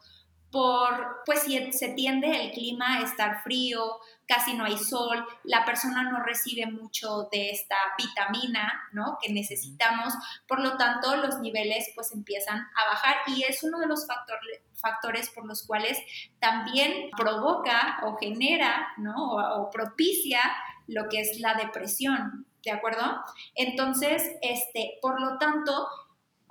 [0.54, 3.82] por, pues si se tiende el clima a estar frío,
[4.28, 9.18] casi no hay sol, la persona no recibe mucho de esta vitamina, ¿no?
[9.20, 10.14] Que necesitamos,
[10.48, 14.62] por lo tanto los niveles pues empiezan a bajar y es uno de los factores,
[14.76, 15.98] factores por los cuales
[16.40, 19.32] también provoca o genera, ¿no?
[19.32, 20.40] O, o propicia
[20.86, 23.24] lo que es la depresión, ¿de acuerdo?
[23.56, 25.88] Entonces, este, por lo tanto,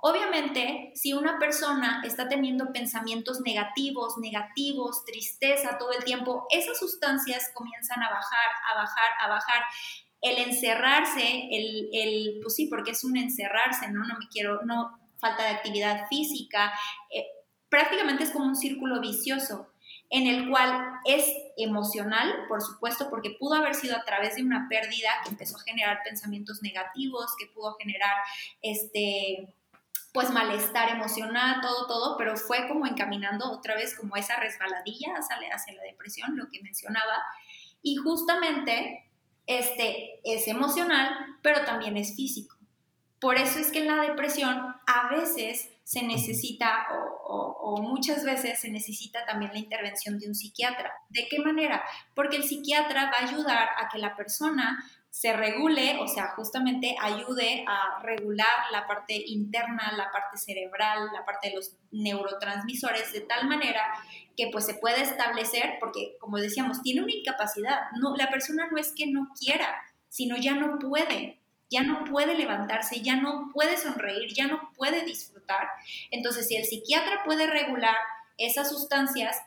[0.05, 7.51] Obviamente, si una persona está teniendo pensamientos negativos, negativos, tristeza todo el tiempo, esas sustancias
[7.53, 9.63] comienzan a bajar, a bajar, a bajar.
[10.19, 14.03] El encerrarse, el, el pues sí, porque es un encerrarse, ¿no?
[14.05, 16.73] No me quiero, no, falta de actividad física,
[17.09, 17.25] eh,
[17.69, 19.69] prácticamente es como un círculo vicioso
[20.09, 24.67] en el cual es emocional, por supuesto, porque pudo haber sido a través de una
[24.67, 28.17] pérdida que empezó a generar pensamientos negativos, que pudo generar
[28.61, 29.55] este
[30.13, 35.37] pues malestar emocional, todo, todo, pero fue como encaminando otra vez como esa resbaladilla hacia,
[35.51, 37.23] hacia la depresión, lo que mencionaba.
[37.81, 39.09] Y justamente
[39.47, 41.09] este es emocional,
[41.41, 42.55] pero también es físico.
[43.19, 48.59] Por eso es que en la depresión a veces se necesita o, o, muchas veces
[48.59, 50.91] se necesita también la intervención de un psiquiatra.
[51.09, 51.83] ¿De qué manera?
[52.13, 56.95] Porque el psiquiatra va a ayudar a que la persona se regule, o sea, justamente
[56.99, 63.21] ayude a regular la parte interna, la parte cerebral, la parte de los neurotransmisores, de
[63.21, 63.83] tal manera
[64.35, 68.79] que pues se puede establecer, porque como decíamos, tiene una incapacidad, no, la persona no
[68.79, 73.77] es que no quiera, sino ya no puede, ya no puede levantarse, ya no puede
[73.77, 75.67] sonreír, ya no puede disfrutar.
[76.09, 77.95] Entonces, si el psiquiatra puede regular
[78.39, 79.37] esas sustancias,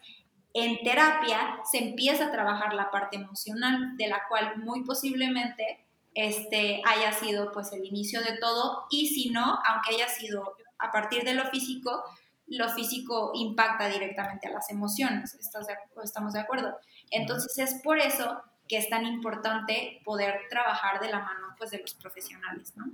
[0.58, 6.80] en terapia se empieza a trabajar la parte emocional, de la cual muy posiblemente este,
[6.86, 11.24] haya sido pues el inicio de todo y si no, aunque haya sido a partir
[11.24, 12.02] de lo físico,
[12.46, 16.74] lo físico impacta directamente a las emociones, ¿estamos de acuerdo?
[17.10, 21.80] Entonces es por eso que es tan importante poder trabajar de la mano pues de
[21.80, 22.86] los profesionales, ¿no?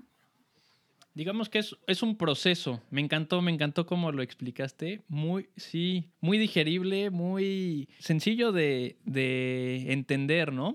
[1.15, 2.83] Digamos que es, es, un proceso.
[2.91, 5.03] Me encantó, me encantó cómo lo explicaste.
[5.09, 10.75] Muy, sí, muy digerible, muy sencillo de, de entender, ¿no?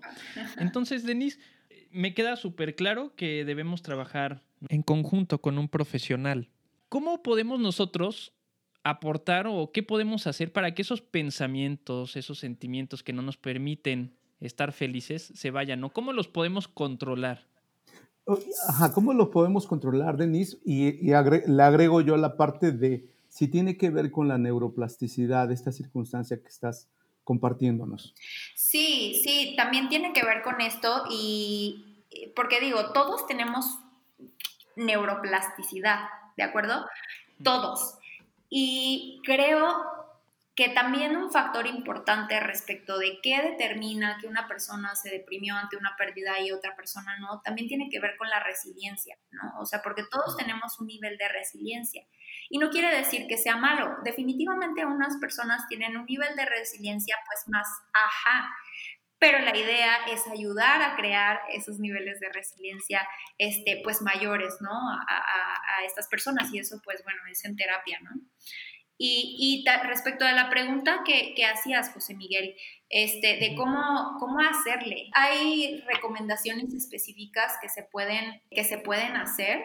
[0.60, 1.39] Entonces, Denise,
[1.91, 6.50] me queda súper claro que debemos trabajar en conjunto con un profesional.
[6.89, 8.34] ¿Cómo podemos nosotros
[8.84, 14.15] aportar o qué podemos hacer para que esos pensamientos, esos sentimientos que no nos permiten
[14.39, 15.84] estar felices se vayan?
[15.84, 17.47] ¿O cómo los podemos controlar?
[18.68, 20.58] Ajá, ¿cómo lo podemos controlar, Denise?
[20.66, 25.72] Y, le agrego yo la parte de si tiene que ver con la neuroplasticidad, esta
[25.72, 26.88] circunstancia que estás
[27.24, 28.13] compartiéndonos.
[28.56, 32.04] Sí, sí, también tiene que ver con esto y
[32.36, 33.66] porque digo, todos tenemos
[34.76, 36.00] neuroplasticidad,
[36.36, 36.86] ¿de acuerdo?
[37.44, 37.98] Todos.
[38.50, 39.68] Y creo
[40.58, 45.78] que también un factor importante respecto de qué determina que una persona se deprimió ante
[45.78, 49.60] una pérdida y otra persona no, también tiene que ver con la resiliencia, ¿no?
[49.60, 52.08] O sea, porque todos tenemos un nivel de resiliencia.
[52.50, 53.98] Y no quiere decir que sea malo.
[54.04, 58.50] Definitivamente unas personas tienen un nivel de resiliencia pues más ajá,
[59.20, 64.72] pero la idea es ayudar a crear esos niveles de resiliencia este, pues mayores, ¿no?
[64.72, 68.10] A, a, a estas personas y eso pues bueno, es en terapia, ¿no?
[68.99, 72.55] Y, respecto a la pregunta que, hacías, José Miguel,
[72.89, 79.62] este, de cómo, cómo hacerle, hay recomendaciones específicas que se pueden, que se pueden hacer.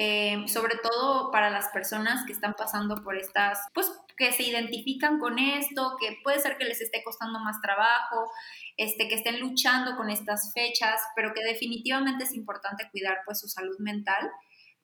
[0.00, 5.18] eh, sobre todo para las personas que están pasando por estas, pues que se identifican
[5.18, 8.30] con esto, que puede ser que les esté costando más trabajo,
[8.76, 13.48] este, que estén luchando con estas fechas, pero que definitivamente es importante cuidar pues su
[13.48, 14.30] salud mental.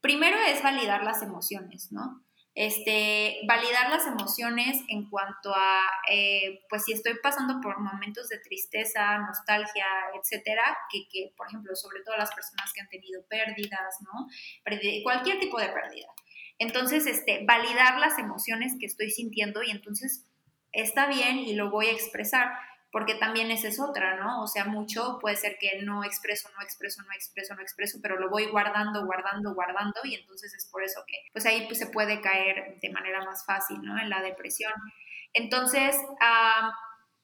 [0.01, 2.25] Primero es validar las emociones, ¿no?
[2.55, 8.39] Este, validar las emociones en cuanto a, eh, pues si estoy pasando por momentos de
[8.39, 9.87] tristeza, nostalgia,
[10.21, 14.29] etcétera, que, que, por ejemplo, sobre todo las personas que han tenido pérdidas, ¿no?
[15.03, 16.07] cualquier tipo de pérdida.
[16.59, 20.25] Entonces, este, validar las emociones que estoy sintiendo y entonces
[20.71, 22.53] está bien y lo voy a expresar
[22.95, 24.41] porque también esa es otra, ¿no?
[24.41, 28.21] O sea, mucho puede ser que no expreso, no expreso, no expreso, no expreso, pero
[28.21, 31.89] lo voy guardando, guardando, guardando y entonces es por eso que, pues ahí pues, se
[31.89, 33.99] puede caer de manera más fácil, ¿no?
[33.99, 34.73] En la depresión.
[35.33, 35.97] Entonces,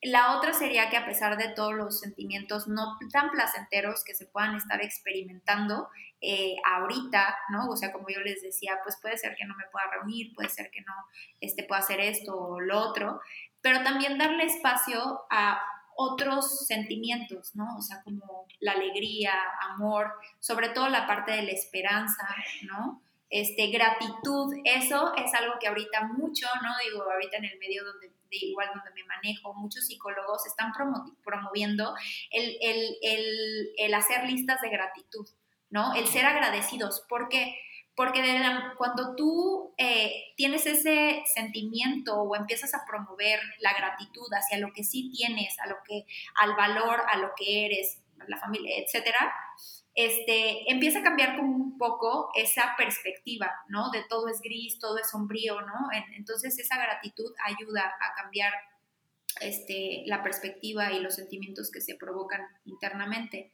[0.03, 4.27] la otra sería que a pesar de todos los sentimientos no tan placenteros que se
[4.27, 5.89] puedan estar experimentando
[6.21, 7.69] eh, ahorita, ¿no?
[7.69, 10.49] O sea, como yo les decía, pues puede ser que no me pueda reunir, puede
[10.49, 10.95] ser que no
[11.41, 13.21] este, pueda hacer esto o lo otro,
[13.63, 15.61] pero también darle espacio a
[15.97, 17.77] otros sentimientos, ¿no?
[17.77, 19.35] O sea, como la alegría,
[19.71, 22.27] amor, sobre todo la parte de la esperanza,
[22.63, 23.03] ¿no?
[23.29, 26.71] Este, gratitud, eso es algo que ahorita mucho, ¿no?
[26.83, 30.73] Digo, ahorita en el medio donde, de igual donde me manejo, muchos psicólogos están
[31.23, 31.95] promoviendo
[32.31, 35.29] el, el, el, el hacer listas de gratitud,
[35.69, 35.95] ¿no?
[35.95, 37.55] El ser agradecidos, porque
[38.01, 38.23] porque
[38.79, 44.85] cuando tú eh, tienes ese sentimiento o empiezas a promover la gratitud hacia lo que
[44.85, 49.31] sí tienes, a lo que, al valor, a lo que eres, la familia, etcétera,
[49.95, 53.91] este, empieza a cambiar como un poco esa perspectiva, ¿no?
[53.91, 55.91] De todo es gris, todo es sombrío, ¿no?
[56.17, 58.55] Entonces esa gratitud ayuda a cambiar
[59.43, 63.53] este, la perspectiva y los sentimientos que se provocan internamente.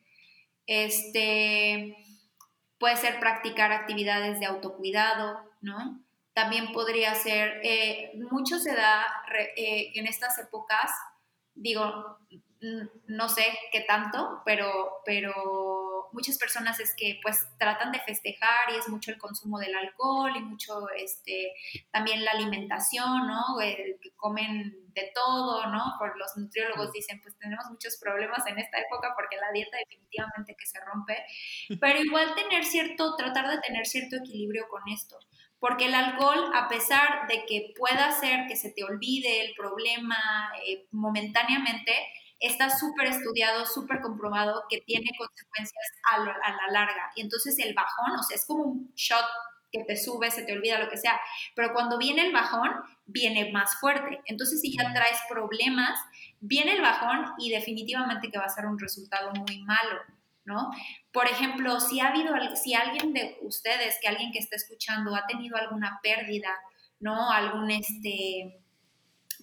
[0.69, 1.97] Este,
[2.79, 6.01] Puede ser practicar actividades de autocuidado, ¿no?
[6.35, 9.07] También podría ser, eh, mucho se da
[9.57, 10.91] eh, en estas épocas,
[11.55, 12.19] digo,
[13.07, 18.79] no sé qué tanto, pero, pero muchas personas es que pues tratan de festejar y
[18.79, 21.53] es mucho el consumo del alcohol y mucho este,
[21.91, 23.59] también la alimentación, ¿no?
[23.59, 25.95] que comen de todo, ¿no?
[25.99, 30.57] Por los nutriólogos dicen, pues tenemos muchos problemas en esta época porque la dieta definitivamente
[30.59, 31.25] que se rompe,
[31.81, 35.19] pero igual tener cierto, tratar de tener cierto equilibrio con esto.
[35.59, 40.17] Porque el alcohol, a pesar de que pueda hacer que se te olvide el problema
[40.67, 41.93] eh, momentáneamente,
[42.41, 47.11] está súper estudiado, súper comprobado que tiene consecuencias a, la larga.
[47.17, 49.25] Y entonces el bajón, o sea, es como un shot
[49.73, 51.19] que te sube, se te olvida lo que sea,
[51.55, 52.71] pero cuando viene el bajón,
[53.07, 54.21] viene más fuerte.
[54.27, 55.99] Entonces, si ya traes problemas,
[56.41, 60.01] viene el bajón y definitivamente que va a ser un resultado muy malo,
[60.45, 60.71] ¿no?
[61.13, 65.27] Por ejemplo, si ha habido, si alguien de ustedes, que alguien que está escuchando, ha
[65.27, 66.51] tenido alguna pérdida,
[67.01, 67.31] ¿no?
[67.31, 68.61] Algún, este,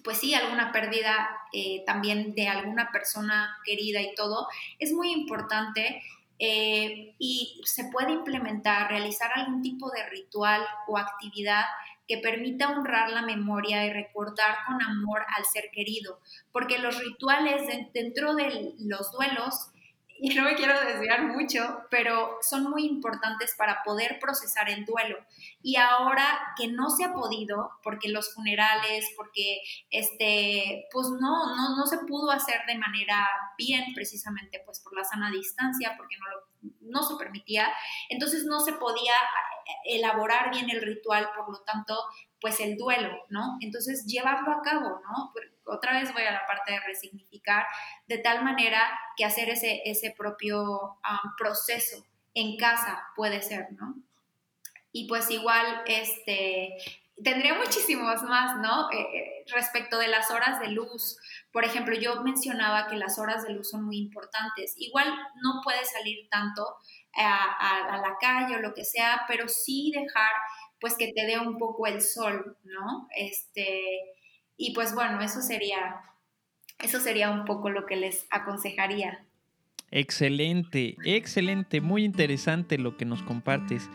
[0.02, 4.48] pues sí, alguna pérdida eh, también de alguna persona querida y todo,
[4.78, 6.02] es muy importante
[6.38, 11.64] eh, y se puede implementar, realizar algún tipo de ritual o actividad
[12.06, 16.20] que permita honrar la memoria y recordar con amor al ser querido,
[16.52, 17.62] porque los rituales
[17.92, 19.70] dentro de los duelos
[20.24, 25.18] y no me quiero desviar mucho, pero son muy importantes para poder procesar el duelo.
[25.62, 29.60] Y ahora que no se ha podido, porque los funerales, porque
[29.90, 35.04] este, pues no, no, no se pudo hacer de manera bien, precisamente pues por la
[35.04, 37.70] sana distancia, porque no, lo, no se permitía,
[38.08, 39.12] entonces no se podía
[39.84, 41.98] elaborar bien el ritual, por lo tanto,
[42.44, 43.56] pues el duelo, ¿no?
[43.62, 45.32] Entonces llevarlo a cabo, ¿no?
[45.64, 47.64] otra vez voy a la parte de resignificar,
[48.06, 48.82] de tal manera
[49.16, 50.98] que hacer ese, ese propio
[51.38, 52.04] proceso
[52.34, 53.94] en casa puede ser, ¿no?
[54.92, 56.76] Y pues igual, este,
[57.22, 58.90] tendría muchísimos más, ¿no?
[58.90, 61.16] Eh, eh, respecto de las horas de luz.
[61.50, 64.74] Por ejemplo, yo mencionaba que las horas de luz son muy importantes.
[64.76, 65.08] Igual
[65.42, 66.76] no puedes salir tanto
[67.16, 70.32] a, a, la calle o lo que sea, pero sí dejar
[70.84, 73.08] pues que te dé un poco el sol, ¿no?
[73.16, 73.80] Este,
[74.58, 75.78] y pues bueno, eso sería,
[76.78, 79.24] eso sería un poco lo que les aconsejaría.
[79.90, 83.88] Excelente, excelente, muy interesante lo que nos compartes.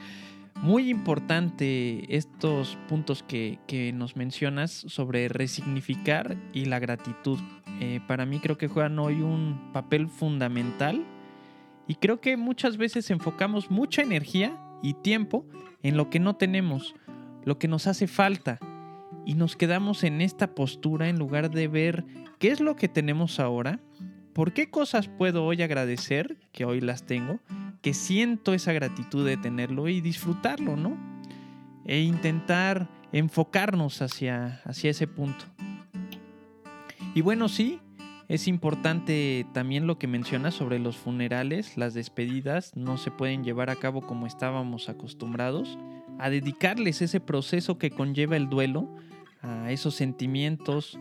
[0.56, 3.60] Muy importante estos puntos que,
[3.94, 7.38] nos mencionas sobre resignificar y la gratitud.
[7.82, 11.06] Eh, para mí creo que juegan hoy un papel fundamental
[11.88, 15.46] y creo que muchas veces enfocamos mucha energía y tiempo
[15.84, 16.96] en lo que no tenemos,
[17.46, 18.60] lo que nos hace falta
[19.26, 22.06] y nos quedamos en esta postura en lugar de ver
[22.40, 23.80] qué es lo que tenemos ahora,
[24.34, 27.40] por qué cosas puedo hoy agradecer, que hoy las tengo,
[27.82, 30.98] que siento esa gratitud de tenerlo y disfrutarlo, ¿no?
[31.86, 35.46] E intentar enfocarnos hacia, hacia ese punto.
[37.16, 37.80] Y bueno, sí,
[38.30, 43.72] es importante también lo que mencionas sobre los funerales, las despedidas no se pueden llevar
[43.72, 45.80] a cabo como estábamos acostumbrados,
[46.20, 48.88] a dedicarles ese proceso que conlleva el duelo,
[49.42, 51.00] a esos sentimientos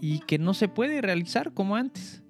[0.00, 2.24] y que no se puede realizar como antes.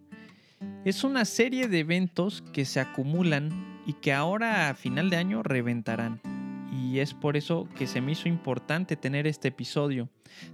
[0.84, 5.42] Es una serie de eventos que se acumulan y que ahora a final de año
[5.42, 6.20] reventarán
[6.78, 10.08] y es por eso que se me hizo importante tener este episodio.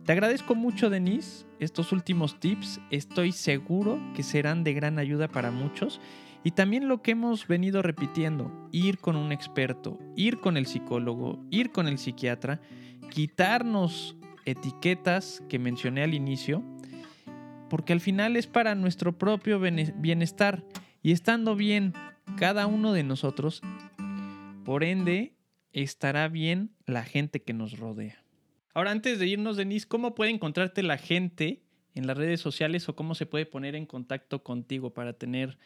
[0.04, 2.80] Te agradezco mucho, Denise, estos últimos tips.
[2.90, 6.00] Estoy seguro que serán de gran ayuda para muchos.
[6.42, 11.42] Y también lo que hemos venido repitiendo, ir con un experto, ir con el psicólogo,
[11.50, 12.60] ir con el psiquiatra,
[13.10, 16.62] quitarnos etiquetas que mencioné al inicio,
[17.70, 20.64] porque al final es para nuestro propio bienestar
[21.02, 21.94] y estando bien
[22.36, 23.62] cada uno de nosotros,
[24.64, 25.34] por ende
[25.74, 28.22] estará bien la gente que nos rodea.
[28.72, 31.62] Ahora, antes de irnos, Denise, ¿cómo puede encontrarte la gente
[31.94, 35.58] en las redes sociales o cómo se puede poner en contacto contigo para tener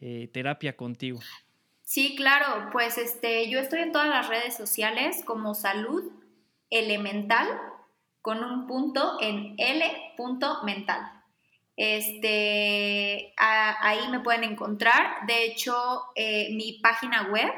[0.00, 1.20] eh, terapia contigo?
[1.82, 6.10] Sí, claro, pues este, yo estoy en todas las redes sociales como Salud
[6.70, 7.46] Elemental
[8.20, 9.84] con un punto en L
[10.16, 11.00] punto mental.
[11.76, 15.26] Este, ahí me pueden encontrar.
[15.28, 15.76] De hecho,
[16.16, 17.52] eh, mi página web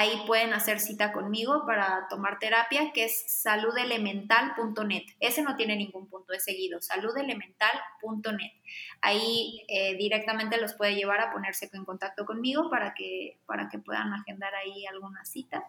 [0.00, 5.02] Ahí pueden hacer cita conmigo para tomar terapia, que es saludelemental.net.
[5.18, 8.52] Ese no tiene ningún punto de seguido, saludelemental.net.
[9.00, 13.80] Ahí eh, directamente los puede llevar a ponerse en contacto conmigo para que, para que
[13.80, 15.64] puedan agendar ahí alguna cita.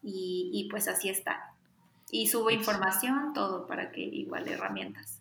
[0.00, 1.52] Y, pues así está.
[2.12, 5.20] Y subo información, todo para que igual herramientas.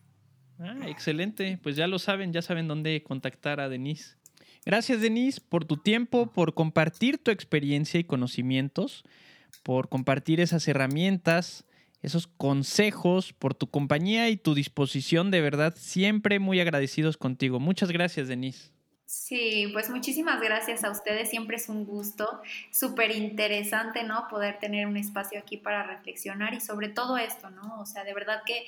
[0.59, 1.57] Ah, excelente.
[1.63, 4.17] Pues ya lo saben, ya saben dónde contactar a Denise.
[4.65, 9.03] Gracias, Denise, por tu tiempo, por compartir tu experiencia y conocimientos,
[9.61, 11.65] por compartir esas herramientas,
[12.01, 15.29] esos consejos, por tu compañía y tu disposición.
[15.29, 17.59] De verdad, siempre muy agradecidos contigo.
[17.59, 18.71] Muchas gracias, Denise.
[19.05, 22.41] Sí, pues muchísimas gracias a ustedes, siempre es un gusto,
[22.71, 24.27] súper interesante, ¿no?
[24.29, 27.79] Poder tener un espacio aquí para reflexionar y sobre todo esto, ¿no?
[27.79, 28.65] O sea, de verdad que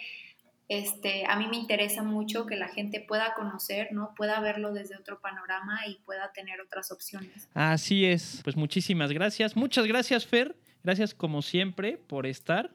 [0.70, 4.14] este, a mí me interesa mucho que la gente pueda conocer, ¿no?
[4.18, 7.48] Pueda verlo desde otro panorama y pueda tener otras opciones.
[7.54, 8.42] Así es.
[8.44, 9.56] Pues muchísimas gracias.
[9.56, 10.58] Muchas gracias, Fer.
[10.84, 12.72] Gracias como siempre por estar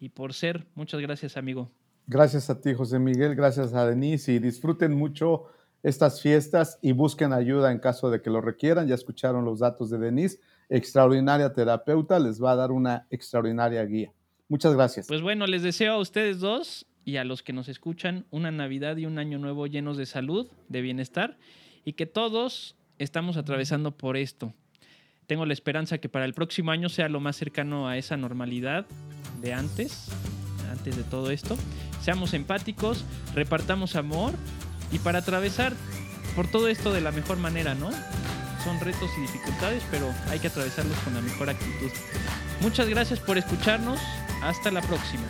[0.00, 0.66] y por ser.
[0.74, 1.70] Muchas gracias, amigo.
[2.06, 3.34] Gracias a ti, José Miguel.
[3.34, 5.44] Gracias a Denise y disfruten mucho
[5.82, 8.88] estas fiestas y busquen ayuda en caso de que lo requieran.
[8.88, 10.40] Ya escucharon los datos de Denise.
[10.70, 14.12] Extraordinaria terapeuta les va a dar una extraordinaria guía.
[14.48, 15.06] Muchas gracias.
[15.06, 18.96] Pues bueno, les deseo a ustedes dos y a los que nos escuchan una Navidad
[18.96, 21.36] y un año nuevo llenos de salud, de bienestar
[21.84, 24.54] y que todos estamos atravesando por esto.
[25.26, 28.86] Tengo la esperanza que para el próximo año sea lo más cercano a esa normalidad
[29.40, 30.08] de antes,
[30.70, 31.56] antes de todo esto.
[32.00, 34.34] Seamos empáticos, repartamos amor
[34.92, 35.72] y para atravesar
[36.36, 37.90] por todo esto de la mejor manera, ¿no?
[38.64, 41.90] Son retos y dificultades, pero hay que atravesarlos con la mejor actitud.
[42.60, 44.00] Muchas gracias por escucharnos.
[44.42, 45.24] Hasta la próxima.